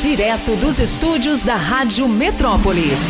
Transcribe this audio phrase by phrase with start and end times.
[0.00, 3.00] Direto dos estúdios da Rádio Metrópolis.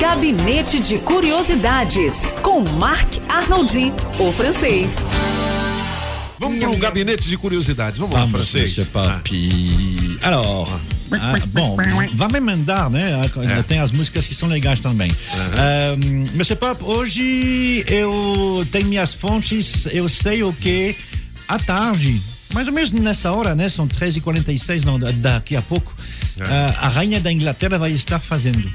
[0.00, 5.06] Gabinete de Curiosidades, com Marc Arnoldi, o francês.
[6.38, 7.98] Vamos para o gabinete de curiosidades.
[7.98, 8.76] Vamos, lá, Vamos, francês.
[8.76, 10.18] Monsieur Papi.
[10.22, 10.68] Alors,
[11.10, 11.76] ah, bom,
[12.14, 13.20] vai me mandar, né?
[13.58, 13.62] É.
[13.64, 15.10] Tem as músicas que são legais também.
[15.54, 15.96] Ah,
[16.34, 20.94] Monsieur Pop, hoje eu tenho minhas fontes, eu sei o que
[21.48, 22.22] à tarde,
[22.52, 23.68] mais ou menos nessa hora, né?
[23.68, 25.94] São 13h46, não, da- daqui a pouco,
[26.38, 26.44] É.
[26.78, 28.70] a rainha da Inglaterra vai estar fazendo.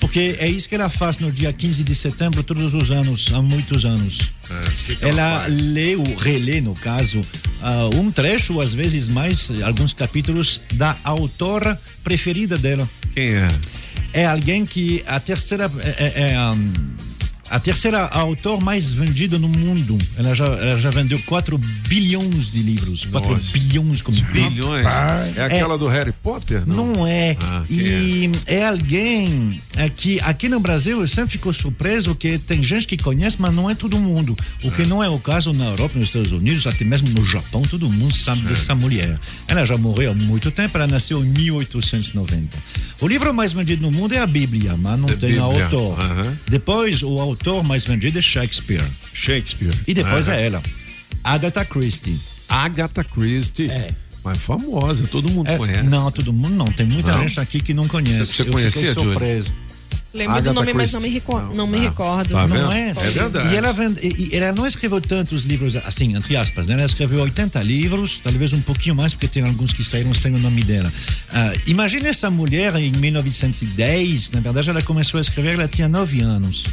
[0.00, 3.40] Porque é isso que ela faz no dia 15 de setembro, todos os anos, há
[3.40, 4.32] muitos anos.
[4.50, 7.22] É, que que ela ela lê ou relê, no caso,
[7.62, 12.88] ah, um trecho, às vezes mais, alguns capítulos da autora preferida dela.
[13.14, 13.48] Quem é?
[14.12, 16.72] É alguém que a terceira é, é, é, hum,
[17.52, 19.98] a terceira autor mais vendida no mundo.
[20.16, 23.04] Ela já, ela já vendeu 4 bilhões de livros.
[23.04, 23.52] 4 Nossa.
[23.58, 24.84] bilhões como Bilhões.
[24.84, 25.36] Rapaz.
[25.36, 26.62] É aquela do Harry Potter?
[26.66, 26.92] Não.
[26.92, 27.36] Não é.
[27.42, 28.64] Ah, e é?
[28.66, 33.36] alguém é, que aqui no Brasil eu sempre fico surpreso que tem gente que conhece,
[33.38, 34.36] mas não é todo mundo.
[34.64, 37.62] O que não é o caso na Europa, nos Estados Unidos, até mesmo no Japão,
[37.62, 38.48] todo mundo sabe É.
[38.48, 39.18] dessa mulher.
[39.46, 42.56] Ela já morreu há muito tempo, ela nasceu em 1890.
[43.00, 45.64] O livro mais vendido no mundo é a Bíblia, mas não É tem Bíblia.
[45.64, 45.98] autor.
[46.48, 48.82] Depois, o autor mais vendido é Shakespeare.
[49.14, 49.74] Shakespeare.
[49.86, 50.36] E depois Aham.
[50.36, 50.62] é ela,
[51.24, 52.18] Agatha Christie.
[52.48, 53.70] Agatha Christie.
[53.70, 53.90] É.
[54.24, 55.82] Mas famosa, todo mundo É, conhece.
[55.82, 56.66] Não, todo mundo não.
[56.70, 57.20] Tem muita Não?
[57.26, 58.26] gente aqui que não conhece.
[58.32, 59.10] Você Eu conhecia, fiquei Júlio?
[59.12, 59.52] surpreso.
[60.14, 61.26] Lembro Agatha do nome, mas não me, Christie.
[61.26, 61.54] reco- Não.
[61.54, 62.30] não me Ah, recordo.
[62.34, 62.46] tá?
[62.46, 62.90] Não é?
[62.90, 63.48] É verdade.
[63.52, 66.74] E ela, vende, e- e ela não escreveu tantos livros, assim, entre aspas, né?
[66.74, 70.38] Ela escreveu 80 livros, talvez um pouquinho mais, porque tem alguns que saíram sem o
[70.38, 70.92] nome dela.
[71.30, 76.20] Ah, imagine essa mulher em 1910, na verdade, ela começou a escrever, ela tinha 9
[76.20, 76.66] anos.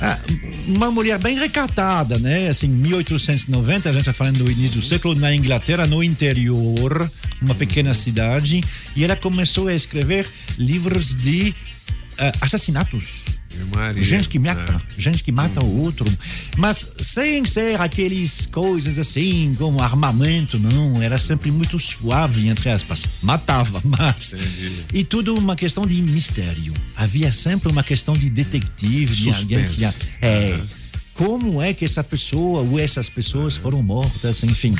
[0.00, 0.18] Ah,
[0.66, 2.48] uma mulher bem recatada, né?
[2.48, 7.54] Assim, 1890, a gente está falando do início do século, na Inglaterra, no interior, uma
[7.54, 8.62] pequena cidade,
[8.96, 11.54] e ela começou a escrever livros de
[12.18, 13.41] ah, assassinatos.
[13.74, 14.02] Maria.
[14.04, 15.00] Gente que mata, É.
[15.00, 16.06] gente que mata o outro,
[16.56, 23.04] mas sem ser aqueles coisas assim, como armamento, não, era sempre muito suave, entre aspas.
[23.22, 24.32] Matava, mas.
[24.32, 24.72] Entendi.
[24.94, 26.74] E tudo uma questão de mistério.
[26.96, 29.80] Havia sempre uma questão de detetive, de alguém que.
[29.84, 30.00] Suspense.
[30.20, 30.60] É,
[31.14, 34.74] como é que essa pessoa ou essas pessoas foram mortas, enfim.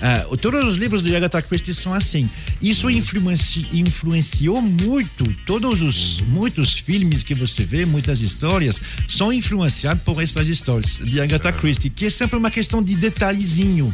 [0.00, 2.28] Ah, todos os livros de Agatha Christie são assim.
[2.60, 10.02] Isso influenci, influenciou muito todos os muitos filmes que você vê, muitas histórias são influenciados
[10.02, 13.92] por essas histórias de Agatha Christie, que é sempre uma questão de detalhezinho.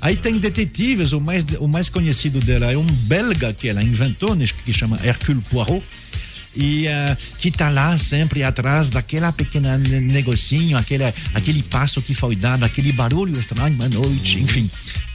[0.00, 4.34] Aí tem detetives, o mais o mais conhecido dela é um belga que ela inventou,
[4.34, 5.82] né, que chama Hercule Poirot
[6.56, 12.14] e ah, que está lá sempre atrás daquela pequena ne- negocinho, aquele, aquele passo que
[12.14, 14.70] foi dado, aquele barulho estranho à noite, enfim.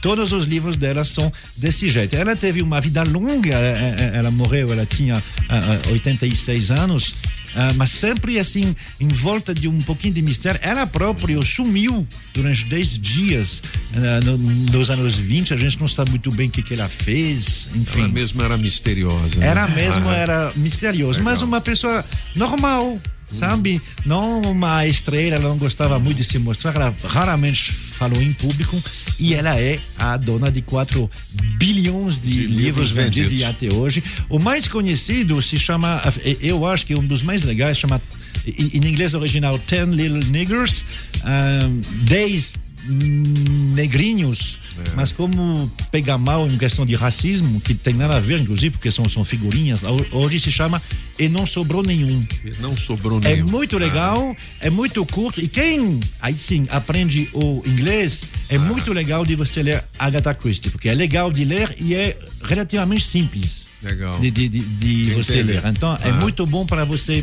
[0.06, 2.14] Todos os livros dela são desse jeito.
[2.14, 5.16] Ela teve uma vida longa, ela, ela- ela morreu, ela tinha
[5.48, 7.16] ah, ah, 86 anos,
[7.56, 10.60] ah, mas sempre assim, em volta de um pouquinho de mistério.
[10.62, 13.60] Ela própria sumiu durante 10 dias
[13.96, 16.88] ah, no- nos anos 20, a gente não sabe muito bem o que, que ela
[16.88, 17.98] fez, enfim.
[17.98, 19.40] Ela mesmo era misteriosa.
[19.40, 19.46] né?
[19.48, 22.04] Era mesmo, Ah, era misterioso, mas uma pessoa
[22.36, 22.96] normal,
[23.32, 23.80] sabe?
[24.04, 28.82] Não uma estrela, ela não gostava muito de se mostrar, ela raramente falou em público
[29.18, 31.10] e ela é a dona de 4
[31.58, 33.54] bilhões de, De livros, livros vendidos vendidos.
[33.54, 34.02] até hoje.
[34.28, 36.02] O mais conhecido se chama,
[36.40, 38.00] eu acho que é um dos mais legais, chama
[38.46, 40.84] em inglês original Ten Little Niggers,
[41.24, 41.68] ah,
[42.02, 42.52] 10
[42.88, 44.90] negrinhos, É.
[44.94, 48.90] mas como pega mal em questão de racismo, que tem nada a ver, inclusive, porque
[48.90, 50.80] são, são figurinhas, ho- hoje se chama
[51.18, 52.24] E Não Sobrou Nenhum.
[52.60, 53.46] Não sobrou É nenhum.
[53.48, 59.24] muito legal, é muito curto, e quem, aí sim, aprende o inglês, é muito legal
[59.24, 63.65] de você ler Agatha Christie, porque é legal de ler e é relativamente simples.
[63.82, 64.18] Legal.
[64.18, 65.62] De, de, de, você ler.
[65.66, 66.12] Então, é Ah.
[66.14, 67.22] muito bom para você,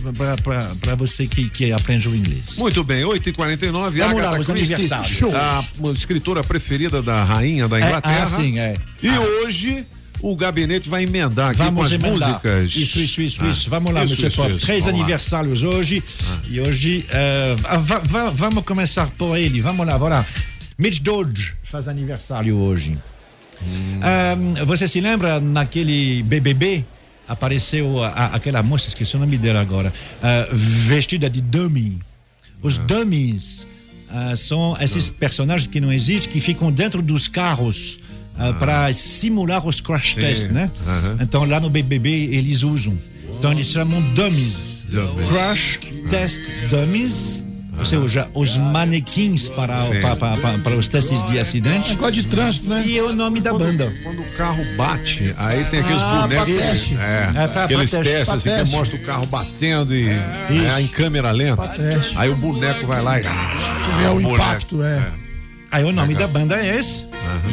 [0.80, 2.58] para você que, que aprende o inglês.
[2.58, 8.24] Muito bem, 8h49, Vamos lá, Agatha os Christie, a escritora preferida da rainha da Inglaterra.
[8.24, 8.78] ah, sim, é.
[9.02, 9.86] E hoje
[10.22, 12.12] o gabinete vai emendar aqui com as emendar.
[12.12, 12.76] músicas.
[12.76, 13.70] Isso, isso, isso, Ah, isso.
[13.70, 14.56] Vamos lá, isso, Monsieur Pop.
[14.56, 14.66] isso.
[14.66, 15.04] Três Vamos lá.
[15.06, 16.04] aniversários hoje.
[16.50, 19.60] E hoje, eh, va- va- vamos começar por ele.
[19.60, 20.26] Vamos lá, vamos lá.
[20.78, 22.98] Mitch Dodge faz aniversário hoje.
[23.62, 24.00] Hum.
[24.02, 26.84] Ah, você se lembra naquele BBB?
[27.28, 32.00] Apareceu a- a- aquela moça, esqueci o nome dela agora, ah, vestida de dummy.
[32.62, 33.68] Os dummies
[34.10, 38.00] ah, são esses personagens que não existem, que ficam dentro dos carros
[38.60, 40.72] para simular os crash tests, né?
[41.22, 42.98] Então lá no BBB eles usam.
[43.38, 44.84] Então eles chamam dummies.
[44.90, 45.30] Dummies.
[45.30, 45.80] Crash
[46.10, 47.44] test dummies.
[47.78, 51.90] Ou seja, os manequins para, para, para, para- os testes de acidente.
[51.92, 52.84] Negócio de trânsito, né?
[52.86, 53.92] E é o nome da banda.
[54.04, 56.46] Quando o carro bate, aí tem aqueles Ah, bonecos.
[56.54, 56.98] pra teste.
[56.98, 61.32] É, É, pra- aqueles testes assim que mostra o carro batendo e é, em câmera
[61.32, 61.72] lenta.
[62.16, 63.24] Aí o boneco vai lá e.
[63.24, 63.32] Você
[64.02, 64.34] vê o boneco.
[64.36, 65.08] impacto, é.
[65.72, 67.06] Aí o nome da banda é esse.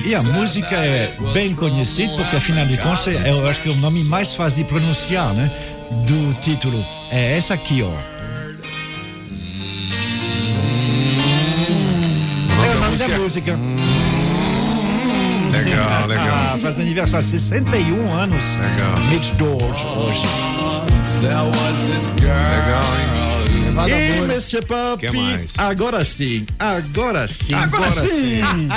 [0.04, 3.72] E a música é bem conhecida, porque afinal de contas, é, eu acho que é
[3.72, 5.50] o nome mais fácil de pronunciar, né?
[6.06, 6.84] Do título.
[7.10, 7.90] É essa aqui, ó.
[13.20, 13.58] Música.
[15.52, 16.28] Legal, legal.
[16.30, 18.58] Ah, faz aniversário 61 anos.
[18.58, 18.94] Legal.
[19.10, 20.26] Mitch George hoje.
[21.22, 23.30] Legal, hein?
[23.86, 24.26] E.
[24.26, 25.58] Monsieur Pop, Que mais?
[25.58, 27.54] agora sim, agora sim.
[27.54, 28.40] Agora sim.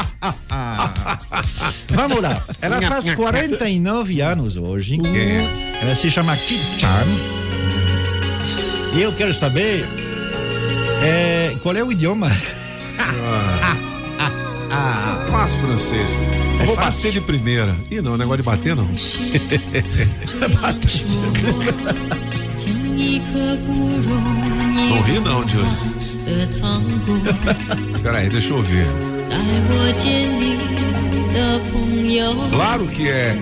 [1.90, 2.46] Vamos lá.
[2.62, 4.98] Ela faz 49 anos hoje.
[5.06, 5.82] É.
[5.82, 7.08] Ela se chama Kid Chan.
[8.96, 9.86] E eu quero saber
[11.04, 12.30] é, qual é o idioma.
[14.76, 16.18] Ah, faz francês.
[16.60, 17.76] É Vou bater de primeira.
[17.92, 18.88] Ih, não, negócio de bater não.
[24.90, 25.68] Não ri não, Júlio.
[28.02, 28.88] Peraí, deixa eu ver.
[32.52, 33.38] Claro que é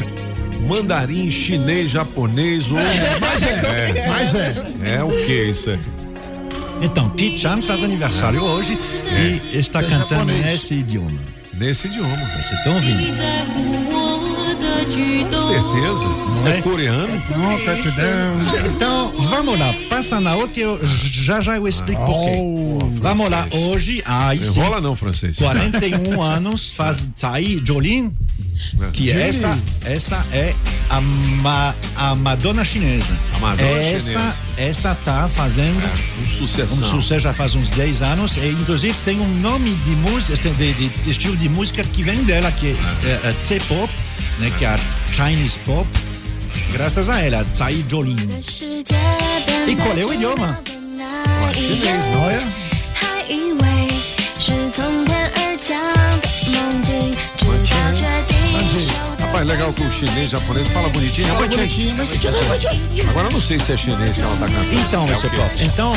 [0.68, 2.80] mandarim, chinês, japonês ou.
[2.80, 4.54] É, mas é, é, mas é.
[4.98, 6.01] É o que isso aí?
[6.82, 8.44] Então, Pete Chaves faz aniversário é.
[8.44, 9.56] hoje é.
[9.56, 11.20] e está Você cantando nesse idioma.
[11.54, 12.14] Nesse idioma.
[12.14, 13.16] Você está ouvindo?
[15.30, 16.08] Com certeza.
[16.08, 17.08] Não é, é coreano?
[17.08, 17.78] Não, tá
[18.66, 19.74] então, vamos lá.
[19.90, 23.00] Passa na outra que eu já já eu explico ah, por quê.
[23.02, 23.48] Vamos lá.
[23.52, 24.60] Hoje, aí sim.
[24.60, 25.38] Rola não, francês.
[25.38, 28.12] 41 anos faz sair Jolin
[28.94, 29.22] que Jolin.
[29.24, 30.54] essa, essa é
[30.90, 33.14] a, ma, a Madonna chinesa.
[33.36, 34.36] A Madonna essa, chinesa.
[34.58, 35.82] Essa tá fazendo
[36.18, 36.90] Um um sucessão.
[36.90, 40.90] sucesso já faz uns 10 anos e inclusive tem um nome de música, de, de,
[40.90, 42.76] de estilo de música que vem dela, que
[43.06, 43.92] é, é, C-pop,
[44.40, 44.80] né, que é a
[45.12, 45.88] Chinese pop,
[46.74, 48.16] graças a ela, Tsai Jolin.
[49.68, 50.60] E qual é o idioma?
[51.54, 52.81] Chinês, não
[59.42, 61.28] 手的 Rapaz, legal que o chinês, japonês fala bonitinho.
[61.28, 63.10] Fala Rapaz, bonitinho, mas tira, vai, tira.
[63.10, 64.74] Agora eu não sei se é chinês que ela tá cantando.
[64.74, 65.16] Então, é?
[65.30, 65.94] Pop, então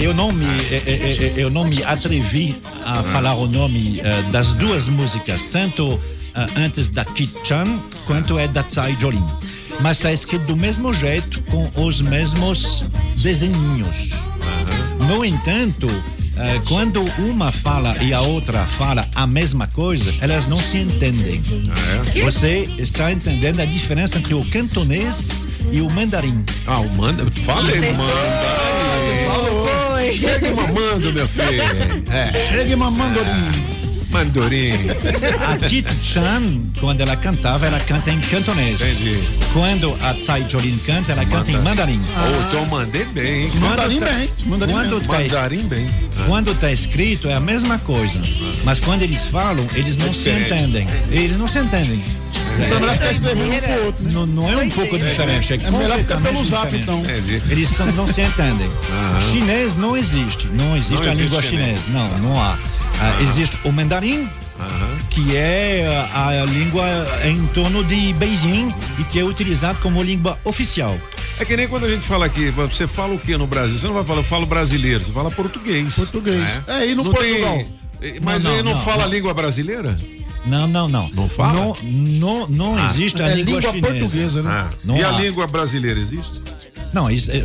[0.00, 4.00] eu não me eh, eh, eh, eu não me atrevi a falar o nome
[4.30, 6.00] das duas músicas, tanto
[6.56, 7.66] antes da Kit Chan
[8.06, 9.24] quanto é da Tsai Jolin.
[9.80, 12.84] Mas está escrito do mesmo jeito, com os mesmos
[13.16, 14.12] desenhinhos.
[15.06, 15.86] No entanto,
[16.38, 21.40] eh, quando uma fala e a outra fala a mesma coisa, elas não se entendem.
[22.22, 26.44] Você está entendendo a diferença entre o cantonês e o mandarim.
[26.66, 27.30] Ah, o manda.
[27.30, 28.78] Falei, manda.
[30.12, 31.62] Chega mamando, meu filho.
[32.10, 33.77] É, Chega e mamandorim.
[34.10, 34.70] Mandorim.
[35.46, 36.40] A Kit Chan,
[36.80, 38.80] quando ela cantava, ela canta em cantonês.
[38.80, 39.18] Entendi.
[39.52, 42.00] Quando a Tsai Jolin canta, ela canta em mandarim.
[42.00, 43.50] Ou então mandei bem, hein?
[43.60, 44.30] Mandarim tá- bem.
[44.46, 45.08] Mandarim quando bem.
[45.08, 45.86] tá Mandarim bem.
[46.26, 48.18] Quando está escrito é a mesma coisa,
[48.64, 50.86] mas quando eles falam, eles não se entendem.
[51.10, 52.02] Eles não se entendem.
[52.60, 54.10] Então é melhor ficar escrevendo um pro outro, né?
[54.12, 56.82] Não, não é um pouco diferente, é, É melhor ficar pelo zap, diferente.
[56.82, 57.00] então.
[57.00, 57.42] Entendi.
[57.50, 58.68] Eles são- não se entendem.
[59.30, 60.48] Chinês não existe.
[60.48, 61.84] Não existe Não a existe língua chinês.
[61.84, 61.90] chinesa.
[61.92, 62.58] Não, não há.
[63.00, 64.28] Ah, existe o mandarim,
[65.10, 66.84] que é a, a língua
[67.24, 70.98] em torno de Beijing e que é utilizado como língua oficial.
[71.38, 73.78] É que nem quando a gente fala aqui, você fala o que no Brasil?
[73.78, 75.94] Você não vai falar, eu falo brasileiro, você fala português.
[75.94, 76.40] Português.
[76.40, 76.62] né?
[76.66, 77.58] É, e no Não Portugal?
[78.00, 79.04] tem- Mas Não, aí não, não, fala não.
[79.04, 79.96] a língua brasileira?
[80.44, 81.08] Não, não, não.
[81.10, 81.52] Não fala?
[81.52, 83.92] Não, não, não existe a É língua, língua chinesa.
[84.00, 84.50] portuguesa, né?
[84.50, 84.70] Ah.
[84.84, 85.12] Não e a há.
[85.20, 86.40] língua brasileira existe?
[86.92, 87.42] Não, isso é, é, é,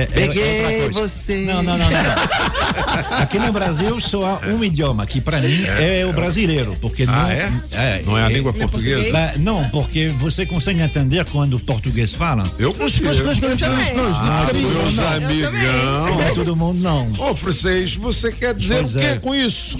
[0.00, 1.00] é, é outra coisa.
[1.00, 1.44] você.
[1.44, 2.02] Não, não, não, não.
[2.02, 3.18] não.
[3.18, 7.14] Aqui no Brasil só há um idioma, que para mim é o brasileiro, porque não
[7.14, 8.02] Ah, é?
[8.04, 9.34] Não é a língua portuguesa?
[9.38, 12.44] Não, porque você consegue entender quando o português fala.
[12.58, 13.04] Eu consigo.
[13.04, 13.94] Não também.
[13.94, 15.08] nós Ah, não Meus não.
[15.08, 16.18] amigão.
[16.18, 17.12] Não todo mundo não.
[17.18, 19.16] Ô, francês, você quer dizer Pois o quê é.
[19.18, 19.78] com isso?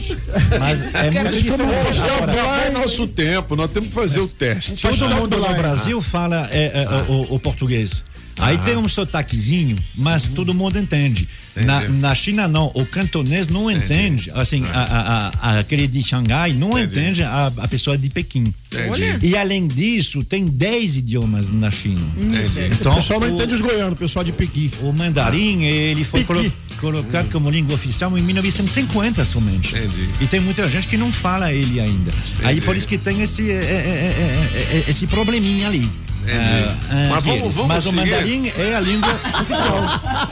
[0.59, 2.03] Mas é muito diferente.
[2.03, 4.83] Agora, Acabou nosso tempo, nós temos que fazer o teste.
[4.83, 8.03] Todo mundo no Lá, Brasil fala é, é, o, o português.
[8.39, 11.29] Aí tem um sotaquezinho, mas todo mundo entende.
[11.57, 11.99] Na, Entendi.
[12.01, 12.73] na China, não.
[12.75, 14.29] O cantonês não entende.
[14.35, 16.99] Assim, a, a, a- aquele de Xangai não Entendi.
[17.01, 18.53] entende a, a pessoa de Pequim.
[18.73, 19.25] Entendi.
[19.27, 22.05] E além disso, tem 10 idiomas na China.
[22.21, 22.71] Entendi.
[22.73, 24.69] Então, O pessoal não entende os goianos, o pessoal de Pequi.
[24.81, 29.77] o mandarim, ele foi colo- colocado como língua oficial em 1950 somente.
[29.77, 30.09] Entendi.
[30.21, 32.11] E tem muita gente que não fala ele ainda.
[32.43, 35.89] Aí por isso que tem esse, é, é, é, é, é, esse probleminha ali.
[36.27, 37.97] Ah, Mas vamos, vamos Mas o seguir.
[38.11, 39.85] mandarim é a língua oficial.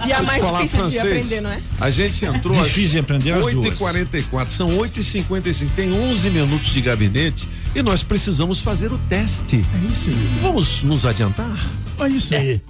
[0.06, 1.04] E a mais difícil de francês.
[1.04, 1.60] aprender, não é?
[1.80, 7.48] A gente entrou Difícil de aprender as 8h44, são 8h55, tem 11 minutos de gabinete
[7.74, 9.64] e nós precisamos fazer o teste.
[9.88, 10.38] É isso aí.
[10.42, 11.56] Vamos nos adiantar?
[12.00, 12.60] É isso aí.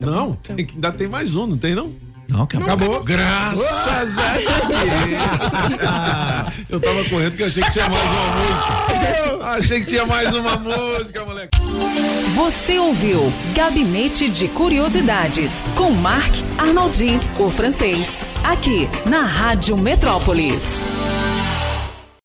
[0.00, 1.92] Não, tem que- ainda tem mais um, não tem não?
[2.32, 2.66] Não, acabou.
[2.66, 3.02] Acabou.
[3.04, 4.48] Graças a Deus!
[6.70, 8.66] Eu tava correndo porque eu achei que tinha mais uma música.
[9.44, 11.58] Achei que tinha mais uma música, moleque.
[12.34, 21.11] Você ouviu Gabinete de Curiosidades com Marc Arnoldi, o francês, aqui na Rádio Metrópolis.